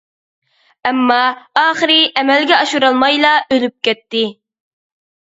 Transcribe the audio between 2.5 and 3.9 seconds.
ئاشۇرالمايلا ئۆلۈپ